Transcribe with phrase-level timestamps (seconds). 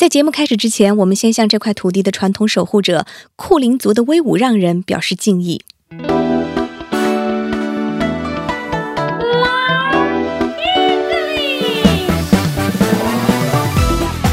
[0.00, 3.04] 在节目开始之前，我们先向这块土地的传统守护者
[3.36, 5.60] 库林族的威武让人表示敬意。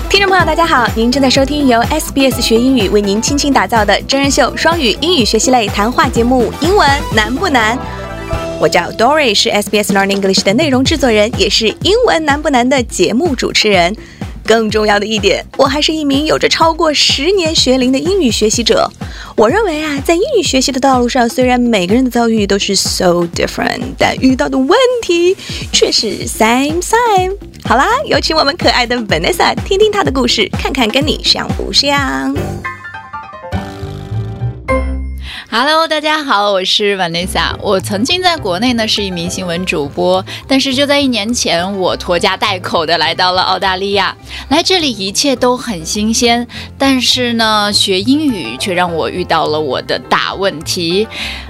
[0.10, 7.78] 听众朋友，大家好，您正在收听由 SBS 学英语为您倾情打造的真人秀双语英语学习类谈话节目《英文难不难》。
[8.62, 13.94] 我叫 Dory，是 SBS Learn English 的内容制作人，也是《英文难不难》的节目主持人。
[14.48, 18.90] 更重要的一点，我还是一名有着超过十年学龄的英语学习者。
[19.36, 24.70] 我认为啊，在英语学习的道路上，虽然每个人的遭遇都是 so different，但遇到的问
[25.04, 25.36] 题
[25.72, 27.36] 却是 same same。
[27.66, 32.34] 好啦，有请我们可爱的 Vanessa 听听她的故事，看看跟你像不像。
[35.60, 37.56] Hello，大家好，我是 Vanessa。
[37.60, 44.16] 我曾经在国内呢是一名新闻主播，但是就在一年前，我拖家带口的来到了澳大利亚。
[44.50, 51.08] 来这里一切都很新鲜，但是呢，学英语却让我遇到了我的大问题。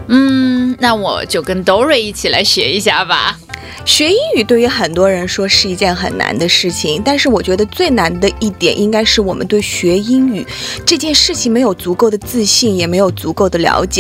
[0.08, 3.38] 嗯，那我就跟 Dory 一起来学一下吧。
[3.84, 10.46] 学英语对于很多人说是一件很难的事情，但是我觉得最难的一点应该是我们对学英语
[10.86, 13.97] 这件事情没有足够的自信，也没有足够的了解。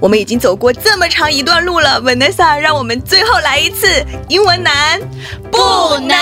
[0.00, 3.86] 我们已经走过这么长一段路了，Vanessa，让我们最后来一次
[4.28, 5.00] 英文难
[5.50, 6.18] 不难？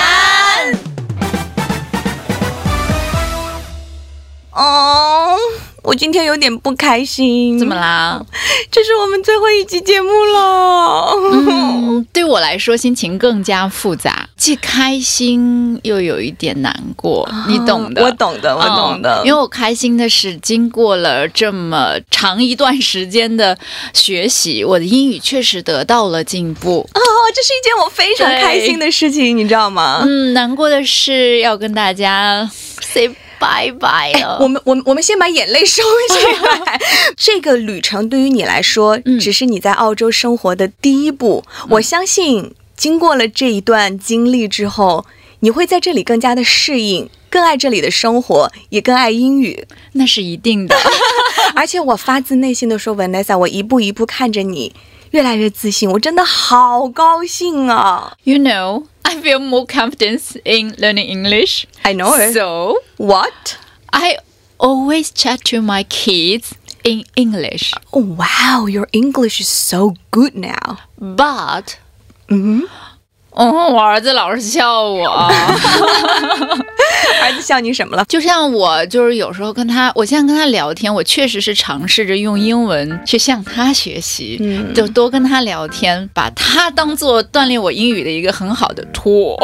[4.52, 5.38] 哦。
[5.86, 8.20] 我今天有点不开心，怎么啦？
[8.72, 11.12] 这是我们最后一集节目了。
[11.32, 18.02] 嗯，对我来说心情更加复杂，既开心又有一点难过，你懂的。
[18.02, 19.22] 我懂的，我懂的。
[19.24, 23.56] 因为我开心的是，经过了这么长一段时间的
[23.94, 26.80] 学习，我的英语确实得到了进步。
[26.94, 27.00] 哦，
[27.32, 30.02] 这是一件我非常开心的事情，你知道吗？
[30.04, 33.08] 嗯，难过的是要跟大家 say。
[33.38, 36.80] 拜拜了，我们我们我们先把眼泪收起来。
[37.16, 41.44] 这个旅程对于你来说，只是你在澳洲生活的第一步。
[41.70, 45.04] 我相信，经过了这一段经历之后，
[45.40, 49.66] 你会在这里更加的适应，更爱这里的生活，也更爱英语。
[49.92, 50.76] 那是一定的。
[51.54, 54.74] 而且我发自内心的说，Vanessa，我一步一步看着你。
[55.11, 58.15] 越来越自信，我真的好高兴啊！
[58.23, 61.65] You know, I feel more confidence in learning English.
[61.83, 62.33] I know it.
[62.33, 63.57] So what?
[63.91, 64.17] I
[64.57, 66.51] always chat to my kids
[66.83, 67.73] in English.
[67.91, 70.77] Oh, wow, your English is so good now.
[70.97, 71.77] But,
[72.29, 72.61] mm-hmm.
[73.36, 75.06] 哦，我儿子老是笑我。
[77.22, 78.04] 儿子笑你什么了？
[78.06, 89.36] 就像我，就是有时候跟他，我现在跟他聊天，我确实是尝试着用英文去向他学习，嗯，就多跟他聊天，把他当做锻炼我英语的一个很好的 tool。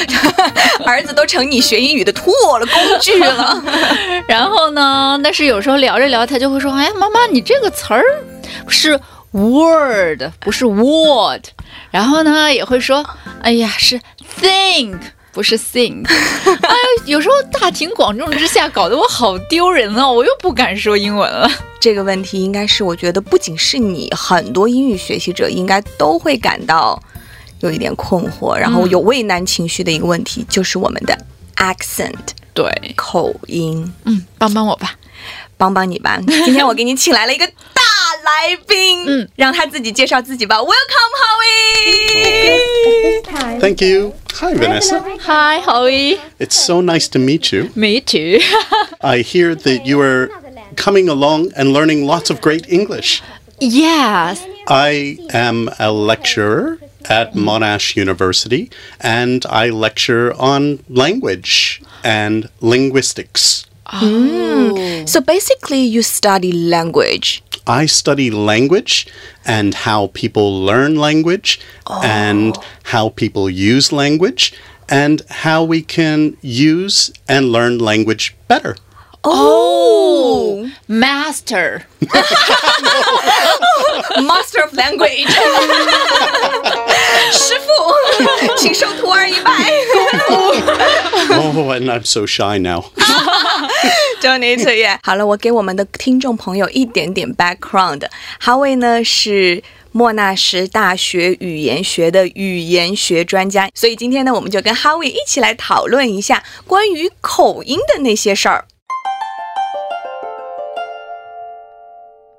[0.84, 3.62] 儿子都成你学英语的 tool 了，工具了。
[4.28, 8.02] 然后呢，但是有时候聊着聊，他就会说：“哎呀，妈妈，你这个词儿
[8.68, 9.00] 是
[9.32, 11.44] word，不是 word。”
[11.96, 13.02] 然后呢，也会说，
[13.40, 13.98] 哎呀，是
[14.38, 14.98] think
[15.32, 16.04] 不是 think，
[16.44, 16.76] 哎，
[17.06, 20.06] 有时候大庭广众之下，搞得我好丢人啊！
[20.06, 21.50] 我又不敢说英文了。
[21.80, 27.02] 这个问题应该是，我觉得不仅是你，很多英语学习者应该都会感到
[27.60, 31.18] 有一点困惑，然后有畏难情绪的一个问题，就是我们的
[31.56, 32.12] accent，
[32.52, 33.90] 对，口音。
[34.04, 34.92] 嗯，帮帮我吧，
[35.56, 36.20] 帮帮你吧。
[36.44, 37.50] 今天我给你请来了一个。
[38.25, 40.57] 来宾，嗯，让他自己介绍自己吧。
[40.57, 42.79] Welcome, Howie.
[43.59, 44.13] Thank you.
[44.35, 45.03] Hi, Vanessa.
[45.25, 46.19] Hi, Howie.
[46.39, 47.69] It's so nice to meet you.
[47.75, 48.39] Me too.
[49.01, 50.29] I hear that you are
[50.75, 53.21] coming along and learning lots of great English.
[53.59, 54.41] Yes.
[54.67, 56.79] I am a lecturer
[57.09, 58.69] at Monash University
[58.99, 63.65] and I lecture on language and linguistics.
[63.93, 65.03] Oh.
[65.05, 67.43] So basically, you study language.
[67.67, 69.07] I study language
[69.45, 72.01] and how people learn language oh.
[72.03, 74.53] and how people use language
[74.89, 78.75] and how we can use and learn language better.
[79.23, 81.85] Oh, master.
[84.17, 85.27] master of language.
[87.31, 87.69] 师傅，
[88.57, 89.71] 请受徒儿一拜。
[91.29, 92.85] oh, and I'm so shy now.
[94.25, 94.99] Don't need to yet.
[95.03, 98.07] 好了，我给我们的听众朋友一点点 background。
[98.39, 108.65] 哈维呢是莫纳什大学语言学的语言学专家，所以今天呢，我们就跟哈维一起来讨论一下关于口音的那些事儿。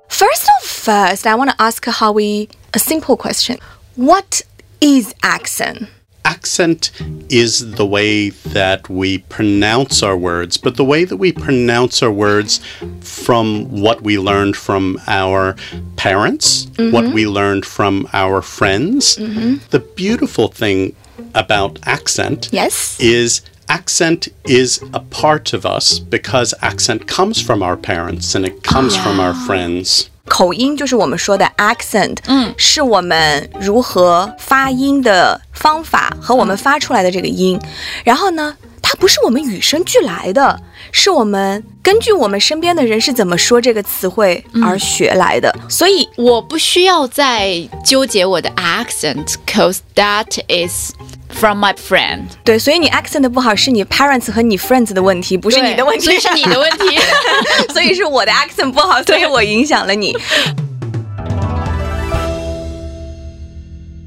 [0.09, 3.57] First of first, I want to ask Howie a simple question.
[3.95, 4.41] What
[4.79, 5.87] is accent?
[6.38, 6.92] Accent
[7.28, 12.12] is the way that we pronounce our words, but the way that we pronounce our
[12.12, 12.60] words
[13.00, 13.46] from
[13.84, 15.56] what we learned from our
[15.96, 17.12] parents, what mm-hmm.
[17.12, 19.16] we learned from our friends.
[19.16, 19.56] Mm-hmm.
[19.70, 20.94] The beautiful thing
[21.34, 22.96] about accent Yes.
[23.00, 28.62] is accent is a part of us because accent comes from our parents and it
[28.62, 29.44] comes from our ah.
[29.46, 30.08] friends.
[30.28, 37.58] 口音就是我们说的 accent，嗯，是我们如何发音的方法和我们发出来的这个音。
[38.04, 40.60] 然后呢，它不是我们与生俱来的，
[40.92, 45.54] 是我们根据我们身边的人是怎么说这个词汇而学来的。
[45.68, 50.92] 所以我不需要再纠结我的 accent，cause that is
[51.38, 56.98] from my friend，对，所以你 accent 不好是你 parents 和你 friends 的问题，不是你的问题，所以是你的问题。
[57.72, 60.16] 所以是我的 accent 不好，所以我影响了你。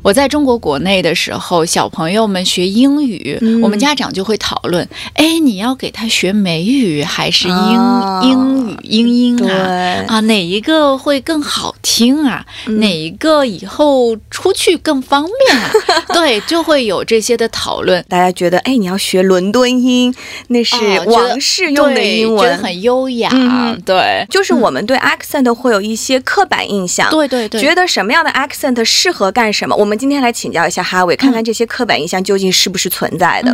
[0.02, 10.06] 我在中国国内的时候，小朋友们学英语，我们家长就会讨论：哎，你要给他学美语还是英、哦英语英音对啊？
[10.08, 12.46] 啊，哪一个会更好听啊？
[12.66, 15.72] 哪一个以后出去更方便啊？
[16.14, 18.04] 对，就会有这些的讨论。
[18.08, 20.14] 大家觉得，哎，你要学伦敦音，
[20.48, 20.76] 那是
[21.06, 23.30] 王室用的对英文，觉得很优雅。
[23.34, 29.76] 嗯对，就是我们对 accent 会有一些刻板印象，对对对觉得什么样的 accent 适合干什么。
[29.76, 33.51] 我们今天来请教一下哈维，看看这些刻板印象究竟是不是存在的。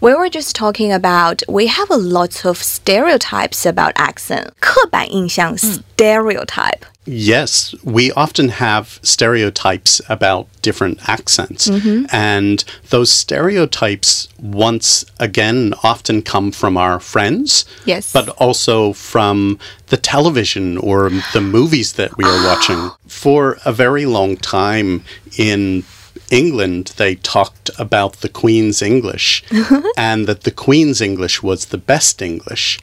[0.00, 6.80] We were just talking about we have a lot of stereotypes about accent，刻板印象 stereotype。
[7.11, 11.67] Yes, we often have stereotypes about different accents.
[11.67, 12.05] Mm-hmm.
[12.11, 18.13] And those stereotypes, once again, often come from our friends, Yes.
[18.13, 19.57] but also from
[19.87, 22.91] the television or the movies that we are watching.
[23.07, 25.03] For a very long time
[25.35, 25.85] in
[26.29, 29.43] England, they talked about the Queen's English
[29.97, 32.77] and that the Queen's English was the best English.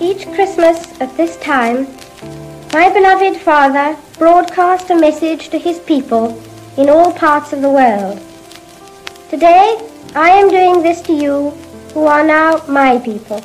[0.00, 1.88] Each Christmas at this time,
[2.72, 6.38] my beloved father broadcast a message to his people
[6.76, 8.20] in all parts of the world.
[9.30, 9.78] Today,
[10.14, 11.50] I am doing this to you
[11.94, 13.42] who are now my people.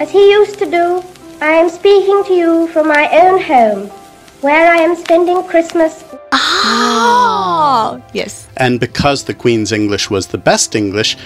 [0.00, 1.02] As he used to do,
[1.40, 3.88] I am speaking to you from my own home,
[4.40, 8.48] where I am spending Christmas 哦、y yes.
[8.56, 11.16] And because the Queen's English was the best English,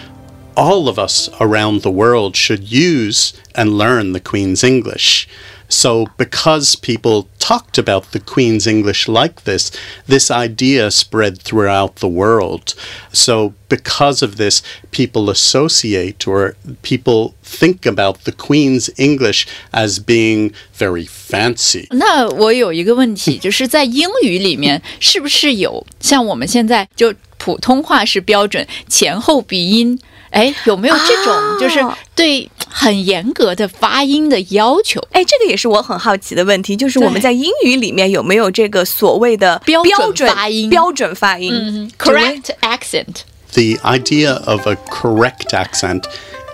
[0.56, 5.28] all of us around the world should use and learn the Queen's English.
[5.70, 9.72] So, because people talked about the Queen's English like this,
[10.06, 12.76] this idea spread throughout the world.
[13.14, 14.62] So, because of this,
[14.92, 21.88] people associate or people think about the Queen's English as being very fancy.
[21.92, 29.98] 那我有一个问题，就是在英语里面，是不是有像我们现在就普通话是标准前后鼻音？
[30.36, 31.80] 哎，有没有这种哦就是
[32.16, 35.02] 对很严格的发音的要求？
[35.12, 43.24] 哎，这个也是我很好奇的问题，就是我们对在英语里面有没有这个所谓的标准标准发音标准发音、嗯只为，correct accent。
[43.54, 46.04] The idea of a correct accent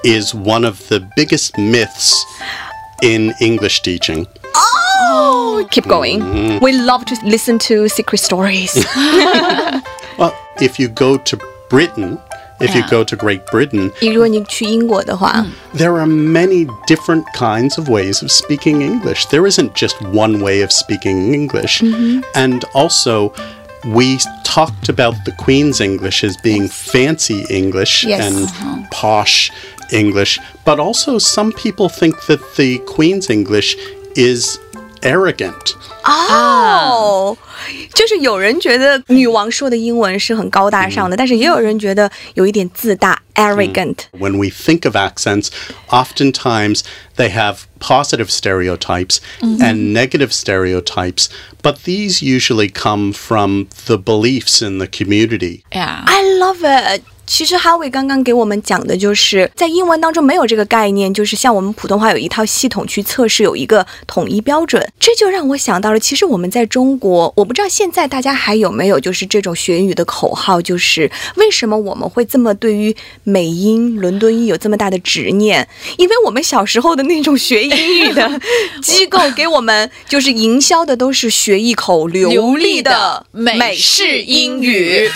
[0.04, 2.16] is one of the biggest myths
[3.04, 4.26] in English teaching.
[4.56, 6.60] Oh, keep going.
[6.60, 8.74] We love to listen to secret stories.
[10.18, 11.38] Well, if you go to
[11.70, 12.18] Britain,
[12.62, 12.90] if you Yeah.
[12.90, 15.46] go to Great Britain, 如果你去英国的话，
[15.76, 19.26] there are many different kinds of ways of speaking English.
[19.30, 21.82] There isn't just one way of speaking English.
[22.34, 23.32] And also,
[23.86, 28.22] we talked about the Queen's English as being fancy English Yes.
[28.22, 29.52] and posh
[29.92, 33.76] English, but also some people think that the Queen's English
[34.16, 34.60] is
[35.02, 35.74] arrogant.
[36.04, 37.38] 哦，
[37.94, 43.98] 就是有人觉得女王说的英文是很高大上的，但是也有人觉得有一点自大 （arrogant）。
[44.18, 45.50] When we think of accents,
[45.90, 46.82] oftentimes
[47.18, 51.28] they have positive stereotypes and negative stereotypes,
[51.62, 55.64] but these usually come from the beliefs in the community.
[55.72, 57.02] 呀， I love it。
[57.33, 64.87] 其实哈维刚刚给我们讲的就是在英文当中没有这个概念，就是像我们普通话有一套系统去测试，有一个统一标准。
[65.01, 75.67] 这就让我想到了，其实我们在中国，我不知道现在大家还有没有就是这种学英语的口号，就是为什么我们会这么对于美音、伦敦音有这么大的执念？
[75.97, 78.31] 因为我们小时候的那种学英语的
[78.85, 85.11] 机构给我们就是营销的都是学一口流利的美式英语。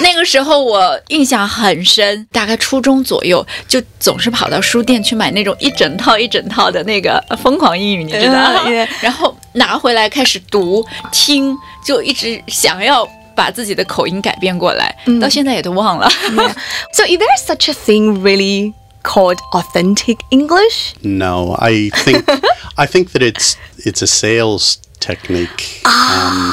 [0.00, 8.88] 那个时候我印象很深，大概初中左右，就总是跑到书店去买那种一整套一整套的那个《疯狂英语》，你知道吗嗯？
[9.00, 16.08] 然后拿回来开始读听，就一直想要把自己的口音改变过来，到现在也都忘了。
[16.92, 20.94] So is there such a thing really called authentic English?
[21.02, 22.24] No, I think
[22.74, 23.54] I think that it's
[23.84, 25.80] it's a sales technique.
[25.84, 26.52] Um,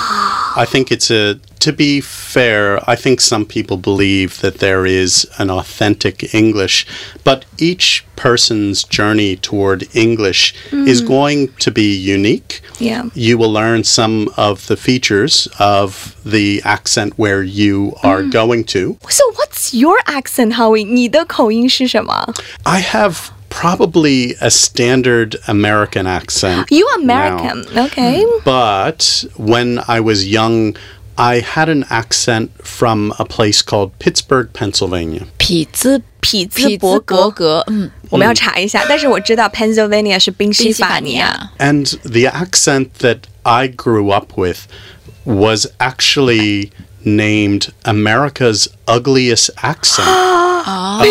[0.57, 2.81] I think it's a to be fair.
[2.89, 6.87] I think some people believe that there is an authentic English,
[7.23, 12.63] but each person's journey toward English is going to be unique.
[12.79, 13.11] Yeah.
[13.15, 18.99] You will learn some of the features of the accent where you are going to.
[19.09, 20.85] So what's your accent, Howie?
[20.85, 26.71] 你的口音是什么 I have probably a standard American accent.
[26.71, 28.25] You American, okay?
[28.45, 30.77] But when I was young,
[31.17, 35.27] I had an accent from a place called Pittsburgh, Pennsylvania.
[35.39, 41.51] 痞子匹兹痞子伯格伯格，嗯，我们要查一下，但是我知道 Pennsylvania 是宾夕宾夕法法尼亚。
[41.59, 41.73] 尼亚。
[41.73, 44.61] And the accent that I grew up with
[45.25, 46.71] was actually
[47.06, 50.08] named America's Ugliest Accent.
[50.68, 51.04] Oh.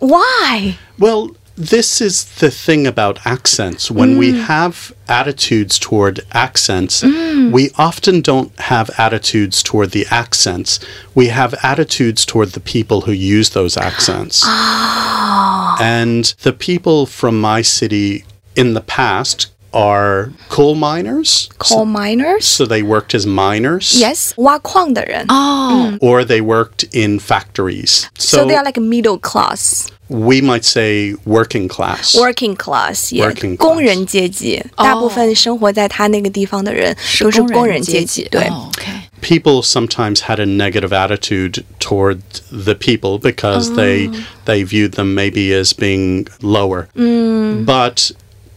[0.00, 0.76] Why?
[0.98, 3.90] Well, this is the thing about accents.
[3.90, 4.18] When mm.
[4.18, 7.50] we have attitudes toward accents, mm.
[7.50, 10.80] we often don't have attitudes toward the accents.
[11.14, 14.42] We have attitudes toward the people who use those accents.
[14.44, 15.76] Oh.
[15.80, 21.49] And the people from my city in the past are coal miners.
[21.59, 22.45] Coal miners?
[22.45, 23.93] So they worked as miners.
[23.99, 25.25] Yes，挖矿的人。
[25.27, 28.05] 哦， Or they worked in factories.
[28.17, 32.15] So they are like middle class, we might say working class.
[32.15, 34.63] working class，也 Working class 工人阶级。
[34.75, 38.27] 大部分生活在他那个地方的人都是工人阶级。
[38.31, 38.89] 对，哦 OK，
[39.21, 44.09] people sometimes had a negative attitude toward the people because they
[44.45, 46.87] they viewed them maybe as being lower.
[46.95, 48.11] But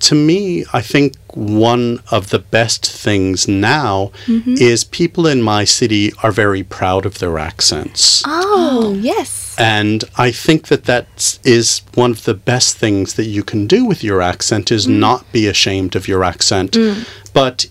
[0.05, 4.53] to me, I think one of the best things now mm-hmm.
[4.53, 8.21] is people in my city are very proud of their accents.
[8.23, 13.65] Oh yes，And I think that that is one of the best things that you can
[13.65, 14.99] do with your accent is mm.
[14.99, 17.07] not be ashamed of your accent, mm.
[17.33, 17.65] but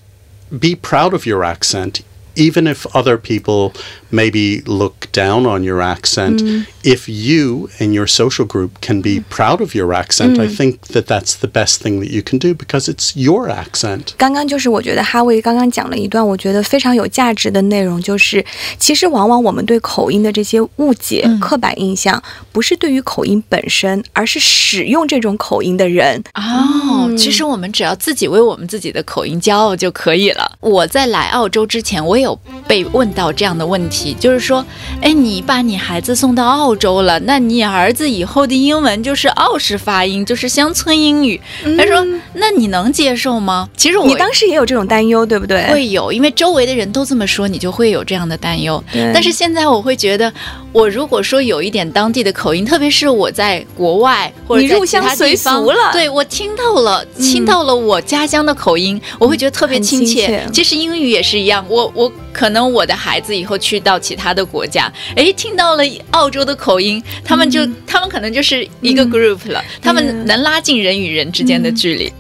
[0.59, 2.03] be proud of your accent.
[2.35, 3.73] Even if other people
[4.11, 9.22] maybe look down on your accent, mm if you and your social group can be
[9.30, 12.54] proud of your accent, I think that that's the best thing that you can do
[12.54, 14.14] because it's your accent.
[14.18, 18.44] 刚刚就是我觉得哈维刚刚讲了一段我觉得非常有价值的内容，就是
[18.78, 26.24] 其实往往我们对口音的这些误解、刻板印象，不是对于口音本身，而是使用这种口音的人。
[26.34, 30.52] 哦，其实我们只要自己为我们自己的口音骄傲就可以了。
[30.60, 32.38] 我在来澳洲之前，我有
[32.68, 34.66] 被问到这样的问题，就是说，
[35.02, 41.41] 哎，你把你孩子送到澳 洲了，那你儿子以后的英文就是澳式发音，就是乡村英语。
[41.77, 42.05] 他说，
[42.35, 43.69] 那你能接受吗？
[43.77, 45.67] 其实我你当时也有这种担忧，对不对？
[45.71, 48.83] 会有，因为周围的人都这么说，你就会有这样的担忧。
[49.13, 50.33] 但是现在我会觉得，
[50.73, 60.27] 我如果说有一点当地的口音，特别是我在国外或者入在其他乡随地方俗了对我听到了，听到了我家乡的口音，我会觉得特别亲切。
[60.27, 72.12] 亲切其实英语也是一样，我我可能我的孩子以后去到其他的国家，诶，听到了澳洲的口音，他们就、他们可能就是一个 group 了，他们 Yeah 能拉近人与人之间的距离。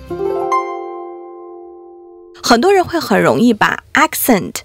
[2.41, 4.55] 很多人会很容易把 accent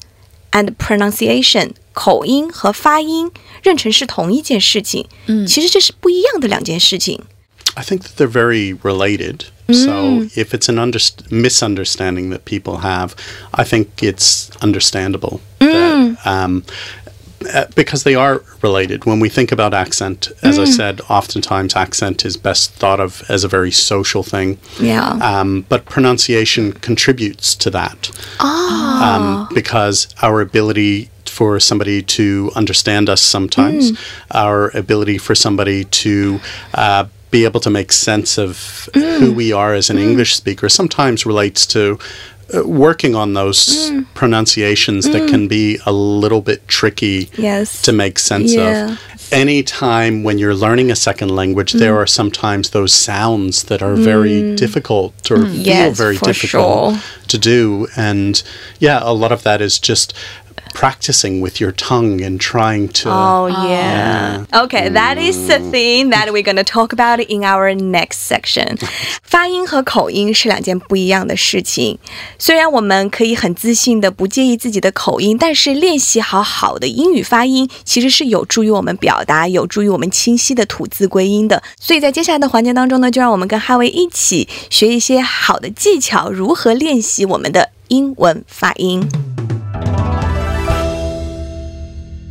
[0.52, 3.30] and pronunciation 口音和发音
[3.62, 5.06] 认成是同一件事情。
[5.26, 7.20] 嗯，其实这是不一样的两件事情。
[7.74, 9.40] I think that they're very related.
[9.73, 13.15] So if it's an underst- misunderstanding that people have,
[13.53, 16.63] I think it's understandable that, um,
[17.53, 19.05] uh, because they are related.
[19.05, 23.45] When we think about accent, as I said, oftentimes accent is best thought of as
[23.45, 24.57] a very social thing.
[24.79, 25.11] Yeah.
[25.21, 28.11] Um, but pronunciation contributes to that
[28.41, 33.97] um, because our ability for somebody to understand us sometimes,
[34.31, 36.41] our ability for somebody to
[36.73, 39.35] uh, be able to make sense of who mm.
[39.35, 40.01] we are as an mm.
[40.01, 41.99] English speaker sometimes relates to.
[42.51, 44.03] Uh, working on those mm.
[44.15, 47.79] pronunciations that can be a little bit tricky Yes.
[47.83, 48.93] to make sense Yeah.
[48.93, 48.99] of.
[49.31, 54.55] Anytime when you're learning a second language, there are sometimes those sounds that are very
[54.55, 57.03] difficult or feel Yes, very difficult sure.
[57.27, 57.87] to do.
[57.95, 58.41] And
[58.79, 60.15] yeah, a lot of that is just
[60.74, 63.08] practicing with your tongue and trying to.
[63.08, 64.44] Oh yeah.
[64.52, 68.76] Okay, that is the thing that we're gonna talk about in our next section.
[69.22, 71.98] 发音和口音是两件不一样的事情。
[72.38, 81.62] 虽然我们可以很自信的不介意自己的口音，但是练习好好的英语发音，其实是有助于我们表达，有助于我们清晰的吐字归音的。
[81.78, 89.08] 所以在接下来的环节当中呢，就让我们跟哈维一起学一些好的技巧，如何练习我们的英文发音。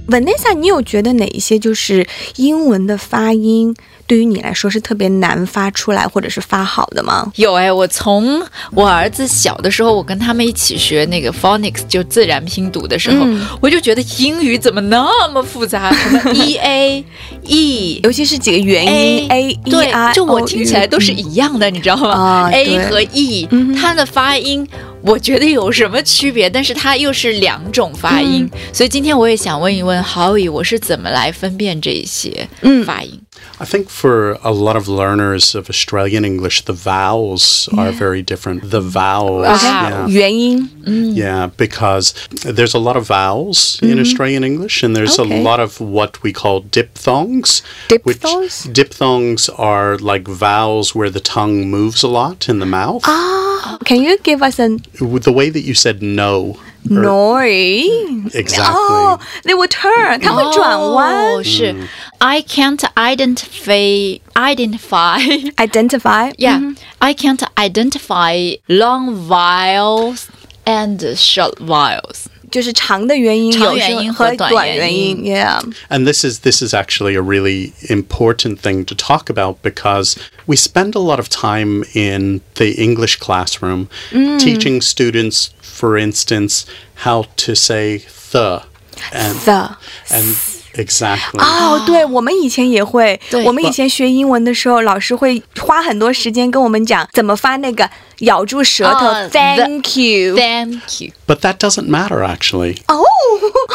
[0.08, 3.74] Vanessa，你有觉得哪一些就是英文的发音
[4.08, 7.30] 对于你来说是特别难发出来或者是发好的吗？
[7.36, 13.26] 有哎，我从我儿子小的时候，我跟他们一起学那个 phonics，就自然拼读的时候，
[13.60, 15.92] 我就觉得英语怎么那么复杂？
[15.92, 17.04] 什么 e a
[17.42, 23.46] e， 尤其是几个元音 a e 对就我听起来都是一样的，你知道吗？a 和 e，
[23.78, 24.66] 它的发音。
[25.00, 26.50] 我觉得有什么区别？
[26.50, 32.48] 但是它又是两种发音，所以今天我也想问一问郝宇，我是怎么来分辨这些
[32.84, 33.20] 发音？
[33.60, 38.70] I think for a lot of learners of Australian English, the vowels are very different.
[38.70, 40.06] The vowels, uh-huh.
[40.08, 40.20] yeah.
[40.20, 41.16] 元音 mm.
[41.16, 44.00] Yeah, because there's a lot of vowels in mm-hmm.
[44.00, 45.40] Australian English, and there's Okay.
[45.40, 47.62] a lot of what we call diphthongs.
[48.04, 48.54] which- Diphthongs?
[48.72, 53.02] diphthongs are like vowels where the tongue moves a lot in the mouth.
[53.04, 54.82] Ah, Can you give us an.
[54.98, 56.58] The way that you said no.
[56.89, 58.31] or- noise？
[58.33, 58.73] Exactly.
[58.73, 61.35] 哦、t h e y will turn，它会转弯。
[61.35, 61.75] 哦，是、
[62.19, 65.19] I can't identify identify
[65.55, 70.25] Identify， yeah、I can't identify long vowels
[70.65, 75.61] and short vowels 就是长的元音，有长元音时候和和短短元元音音，Yeah。
[75.89, 80.55] And this is this is actually a really important thing to talk about because we
[80.55, 86.65] spend a lot of time in the English classroom teaching students, for instance,
[87.03, 88.63] how to say the
[89.11, 89.77] and The
[90.09, 90.35] and
[90.75, 91.39] exactly.
[91.39, 100.35] 哦，对，我们以前也会，对我们以前学英文的时候，老师会花很多时间跟我们讲怎么发那个 咬住舌头、哦 Thank you。
[100.35, 102.77] thank you But that doesn't matter actually.
[102.87, 103.03] 哦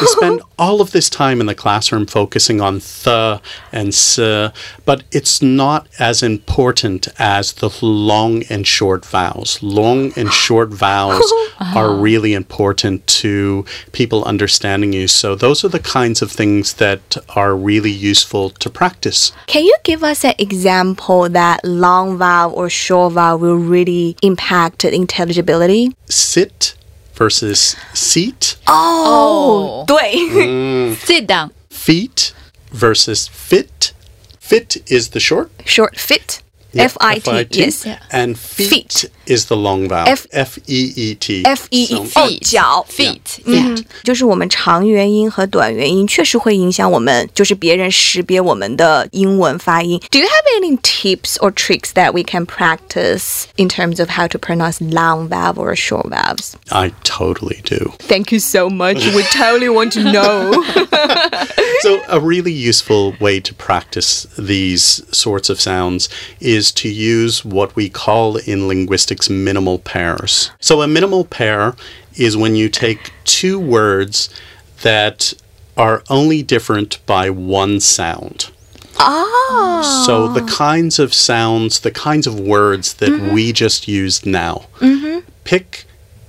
[0.00, 3.40] We spend all of this time in the classroom focusing on the
[3.72, 4.18] and s,
[4.84, 9.60] but it's not as important as the long and short vowels.
[9.62, 11.32] Long and short vowels
[11.74, 15.08] are really important to people understanding you.
[15.08, 19.32] So those are the kinds of things that are really useful to practice.
[19.46, 24.83] Can you give us an example that long vowel or short vowel will really impact
[24.85, 25.95] intelligibility?
[26.09, 26.75] Sit
[27.15, 28.73] versus seat, Oh,
[29.07, 29.83] oh.
[29.83, 31.27] 哦，对，sit mm.
[31.27, 31.51] down.
[31.69, 32.33] Feet
[32.71, 33.93] versus fit.
[34.39, 35.49] Fit is the short.
[35.65, 36.41] Short fit。
[36.73, 37.85] Yeah, F I T yes.
[38.11, 40.06] And feet, Feet is the long vowel.
[40.08, 41.42] F- F E E T.
[41.44, 50.00] F E E 哦 feet 脚 feet 嗯 yeah，就是我们长元音和短元音确实会影响我们，就是别人识别我们的英文发音。
[50.10, 54.38] Do you have any tips or tricks that we can practice in terms of how to
[54.38, 56.52] pronounce long vowel or short vowels?
[56.70, 57.92] I totally do.
[57.98, 59.04] Thank you so much.
[59.14, 60.64] We totally want to know.
[61.80, 66.08] So, a really useful way to practice these sorts of sounds
[66.40, 70.51] is to use what we call in linguistics minimal pairs.
[70.59, 71.75] So, a minimal pair
[72.15, 74.29] is when you take two words
[74.81, 75.33] that
[75.75, 78.51] are only different by one sound.
[78.99, 83.33] oh, So the kinds of sounds, the kinds of words that mm-hmm.
[83.33, 84.67] we just used now.
[84.79, 85.27] Mm-hmm.
[85.43, 85.85] Pick,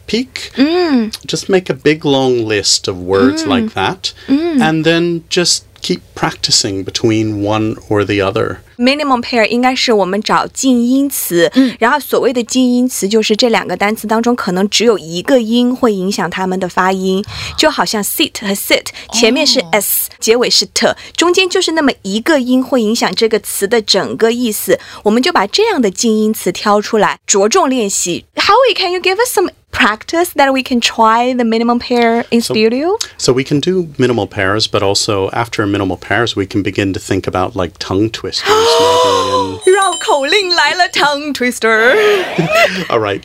[0.06, 0.50] peek.
[0.54, 1.26] Mm.
[1.26, 3.48] Just make a big long list of words mm.
[3.48, 4.60] like that, mm.
[4.60, 8.57] and then just keep practicing between one or the other.
[8.79, 17.23] minimum pair 应该是我们找近音词，然后所谓的近音词就是这两个单词当中可能只有一个音会影响它们的发音，
[17.57, 28.25] 就好像 sit 和 sit 前面是 s，、结尾是 t，中间就是那么一个音会影响这个词的整个意思，我们就把这样的近音词挑出来，着重练习。
[28.35, 32.97] Howie, can you give us some practice that we can try the minimum pair in studio?
[33.17, 36.99] So we can do minimal pairs, but also after minimal pairs, we can begin to
[36.99, 39.61] think about like tongue twisters maybe.
[39.65, 41.95] 绕口令来了，tongue twister。
[42.37, 43.23] And, all right,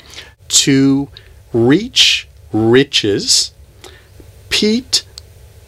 [0.49, 1.09] to
[1.53, 3.51] reach riches,
[4.51, 5.03] Pete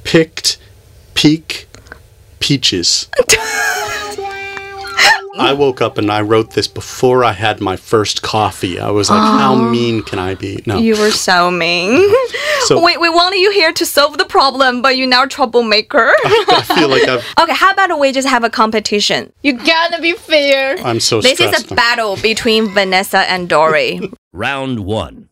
[0.05, 0.59] picked
[1.15, 1.67] peak
[2.39, 3.09] peaches.
[5.38, 8.80] I woke up and I wrote this before I had my first coffee.
[8.80, 9.70] I was like, how oh.
[9.70, 10.62] mean can I be?
[10.66, 10.78] No.
[10.78, 12.14] You were so mean.
[12.66, 16.14] So- we, we wanted you here to solve the problem, but you're now troublemaker.
[16.24, 19.34] I feel like I've, okay, how about we just have a competition?
[19.42, 20.78] You gotta be fair.
[20.78, 21.66] I'm so This stressed.
[21.66, 24.00] is a battle between Vanessa and Dory.
[24.32, 25.30] Round one.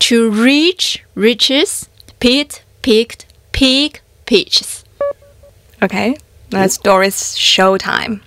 [0.00, 4.84] To reach riches, Pete picked pig peaches.
[5.80, 6.16] okay,
[6.50, 8.22] that's Dory's show time.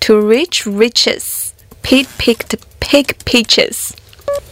[0.00, 3.94] To reach riches, Pete picked pig peaches.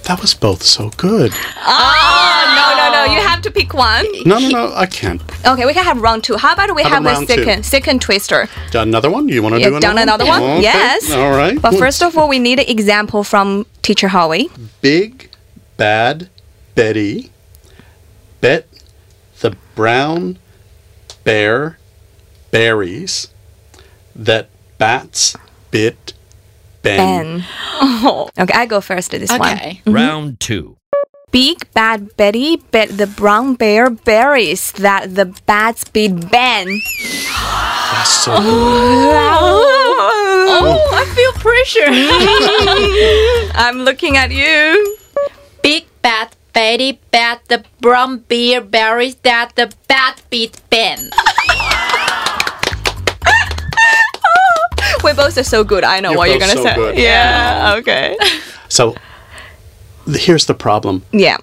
[0.04, 1.32] that was both so good.
[1.66, 3.12] Oh, no, no, no.
[3.14, 4.04] You have to pick one.
[4.26, 5.20] No, no, no, I can't.
[5.46, 6.37] Okay, we can have round two.
[6.37, 7.34] How about we How have about a round two?
[7.34, 8.48] second second twister?
[8.70, 9.28] Done another one?
[9.28, 10.02] You want to Yeah, do another done one?
[10.02, 10.42] another one?
[10.42, 11.11] Okay, Yes.
[11.12, 11.61] All right.
[11.61, 14.48] But first of all, we need an example from Teacher Howie.
[14.82, 15.30] Big
[15.76, 16.28] Bad
[16.74, 17.30] Betty
[18.40, 18.66] bet
[19.40, 20.38] the brown
[21.24, 21.78] bear
[22.50, 23.28] berries
[24.14, 25.36] that bats
[25.70, 26.14] bit
[26.82, 26.96] Ben.
[26.96, 27.44] Ben.
[27.80, 28.30] Oh.
[28.38, 29.42] Okay, I go first to this one.
[29.42, 29.82] Okay.
[29.84, 29.92] Mm-hmm.
[29.92, 30.76] Round two.
[31.30, 36.80] Big bad Betty bit the brown bear berries that the bats beat Ben.
[37.92, 39.12] That's so Oh,
[40.48, 41.92] oh I feel pressure.
[43.58, 44.96] I'm looking at you.
[45.62, 51.10] Big bad Betty bat the brown bear berries that the bat beat Ben.
[55.03, 55.84] We both are so good.
[55.84, 56.75] I know You're what you're both gonna so say.
[56.75, 56.97] good.
[56.97, 57.75] Yeah.
[57.79, 58.15] Okay.
[58.69, 58.95] So
[60.06, 61.03] th- here's the problem.
[61.12, 61.38] Yeah.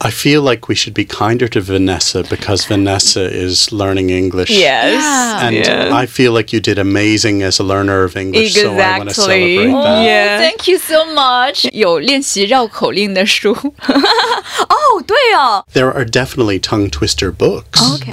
[0.00, 4.50] I feel like we should be kinder to Vanessa because Vanessa is learning English.
[4.50, 4.92] Yes.
[5.00, 5.46] Yeah.
[5.46, 5.96] And Yeah.
[5.96, 9.10] I feel like you did amazing as a learner of English, so I want to
[9.10, 9.24] Exactly.
[9.24, 9.98] celebrate that.
[9.98, 10.38] Oh, Yeah.
[10.40, 11.68] thank you so much.
[11.72, 13.52] 有 练习绕口令的书。
[13.54, 15.64] 哦，对哦。
[15.72, 17.80] There are definitely tongue twister books.
[17.96, 18.12] Okay.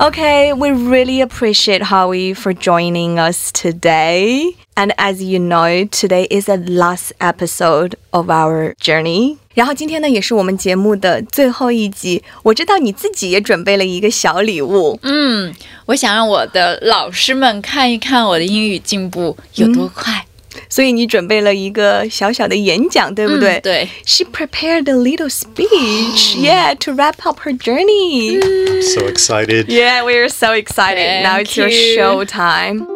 [0.00, 4.56] Okay, we really appreciate Howie for joining us today.
[4.74, 9.36] And as you know, today is the last episode of our journey.
[9.54, 12.24] 然后今天呢，也是我们节目的最后一集。
[12.42, 15.54] 我知道你自己也准备了一个小礼物，嗯，
[15.86, 20.25] 我想让我的老师们看一看我的英语进步有多快，
[20.68, 23.58] 所以你准备了一个小小的演讲，对不对？
[23.58, 23.88] 嗯对。
[24.04, 28.38] She prepared a little speech, yeah, to wrap up her journey.
[28.38, 29.66] I'm so excited.
[29.68, 30.96] Yeah, we are so excited.
[30.96, 31.94] Thank now it's your you.
[31.96, 32.86] show time.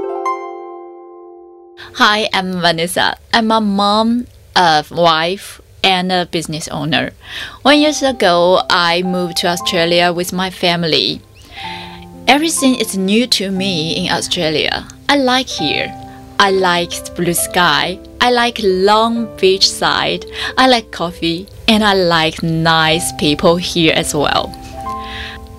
[1.95, 3.16] Hi, I'm Vanessa.
[3.33, 7.12] I'm a mom, a wife, and a business owner.
[7.62, 11.23] One years ago, I moved to Australia with my family.
[12.29, 14.85] Everything is new to me in Australia.
[15.09, 15.90] I like here.
[16.43, 17.99] I like blue sky.
[18.19, 20.25] I like long beach side.
[20.58, 24.49] I like coffee, and I like nice people here as well.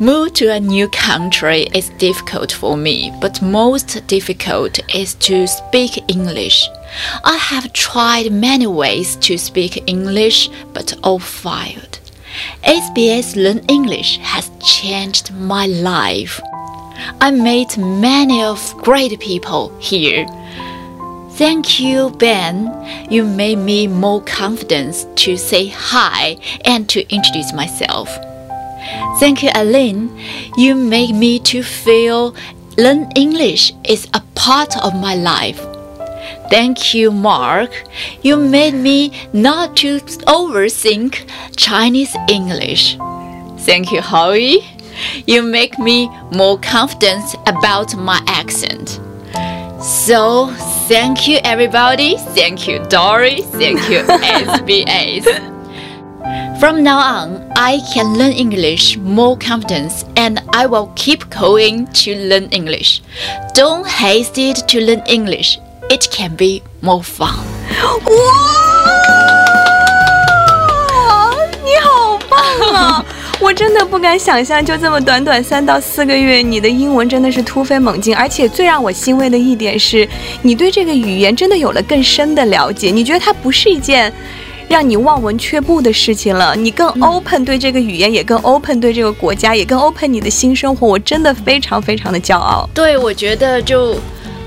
[0.00, 6.02] Move to a new country is difficult for me, but most difficult is to speak
[6.08, 6.68] English.
[7.22, 12.00] I have tried many ways to speak English, but all failed.
[12.64, 16.40] SBS Learn English has changed my life.
[17.20, 20.26] I met many of great people here.
[21.36, 22.70] Thank you, Ben.
[23.10, 28.08] You made me more confident to say hi and to introduce myself.
[29.18, 30.10] Thank you, Aline.
[30.56, 32.34] You make me to feel
[32.76, 35.60] learn English is a part of my life.
[36.50, 37.70] Thank you, Mark.
[38.22, 42.98] You made me not to overthink Chinese English.
[43.60, 44.64] Thank you, Howie.
[45.26, 49.00] You make me more confident about my accent.
[49.80, 50.52] So,
[50.91, 52.17] thank you, everybody.
[52.36, 53.41] Thank you, Dory.
[53.41, 55.25] Thank you, SBS.
[56.60, 62.15] From now on, I can learn English more confidence and I will keep going to
[62.15, 63.01] learn English.
[63.53, 65.60] Don't hesitate to learn English.
[65.89, 67.38] It can be more fun.
[68.07, 68.12] 哇，
[71.63, 72.39] 你好棒
[72.73, 73.05] 啊！
[73.42, 78.14] 我真的不敢想象，就这么短短三到四个月，你的英文真的是突飞猛进。
[78.14, 80.09] 而且最让我欣慰的一点是，
[80.42, 82.92] 你对这个语言真的有了更深的了解。
[82.92, 84.12] 你觉得它不是一件
[84.68, 90.87] 让你望闻却步的事情了，你更 open 对这个语言，也更 open 对这个国家，也更 open 你的新生活。
[90.87, 92.68] 我真的非常非常的骄傲。
[92.72, 93.96] 对，我觉得就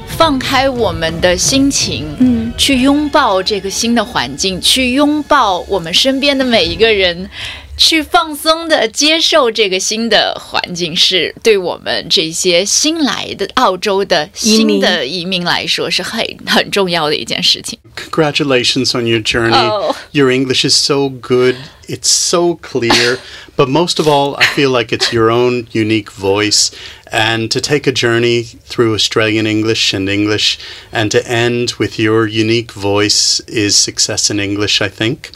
[0.08, 7.30] 放开我们的心情，嗯，去拥抱这个新的环境，去拥抱我们身边的每一个人，
[7.78, 17.78] 去放松的接受这个新的环境，是对我们这些新来的澳洲的新的移民来说是很很重要的一件事情。
[17.96, 19.54] Congratulations on your journey.
[19.54, 19.96] Oh.
[20.12, 21.56] Your English is so good.
[21.88, 23.20] It's so clear.
[23.56, 26.72] But most of all, I feel like it's your own unique voice.
[27.12, 30.60] And to take a journey through Australian English and English
[30.92, 35.32] and to end with your unique voice is success in English, I think.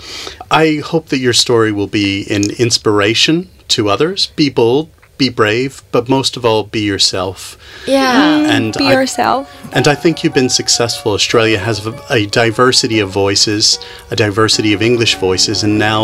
[0.51, 4.27] I hope that your story will be an inspiration to others.
[4.35, 7.57] Be bold, be brave, but most of all, be yourself.
[7.85, 8.39] Yeah.
[8.39, 9.51] Mm, and Be I- yourself.
[9.75, 11.11] and I think you've been successful.
[11.13, 13.77] Australia has a, a diversity of voices,
[14.09, 16.01] a diversity of English voices, and now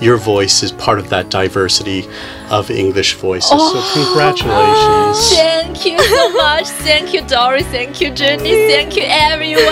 [0.00, 2.06] your voice is part of that diversity
[2.50, 3.50] of English voices.
[3.50, 5.18] so, oh, congratulations.
[5.34, 6.66] Thank you so much.
[6.86, 7.66] Thank you, Doris.
[7.68, 8.68] Thank you, Jenny.
[8.68, 9.64] Thank you, everyone.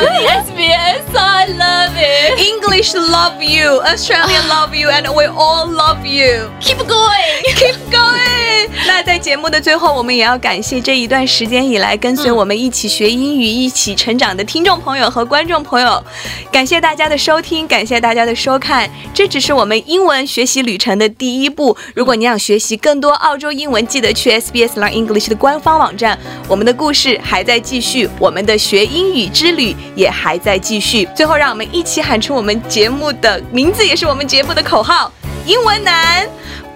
[0.43, 2.39] SBS, I love it.
[2.53, 6.51] English love you, Australia love you, and we all love you.
[6.61, 7.37] Keep going.
[7.61, 8.46] Keep going.
[8.87, 16.03] 那在节目的最后，我们也要感谢这一段时间以来跟随我们一起学英语、一起成长的听众朋友和观众朋友，
[16.51, 18.89] 感谢大家的收听，感谢大家的收看。
[19.15, 21.77] 这只是我们英文学习旅程的第一步。
[21.95, 26.19] 如果你想学习更多澳洲英文，记得去 SBS Learn English 的官方网站。
[26.49, 31.09] 我们的故事还在继续，我们的学英语之旅也还在继续。
[31.15, 35.11] 最后，让我们一起喊出我们节目的名字，也是我们节目的口号：
[35.45, 36.29] 英文难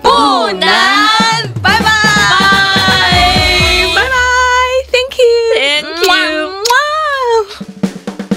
[0.03, 1.00] 不难？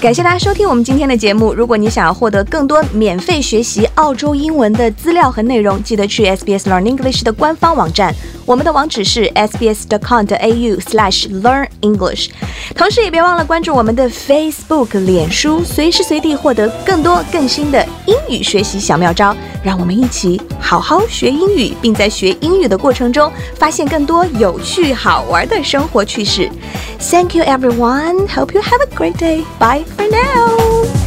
[0.03, 1.53] 感谢大家收听我们今天的节目。
[1.53, 8.13] 如果你想要获得更多免费学习澳洲英文的资料和内容，记得去 SBS Learn English 的官方网站，
[8.45, 12.27] 我们的网址是 sbs.com.au/learn-english。
[12.75, 19.33] 同时，也别忘了关注我们的 Facebook、脸书，随时随地获得更多更新的英语学习小妙招。
[19.63, 26.49] 让我们一起好好学英语，并在学英语的过程中发现更多有趣好玩的生活趣事。
[26.99, 28.27] Thank you, everyone.
[28.27, 29.45] Hope you have a great day.
[29.59, 31.02] Bye for now.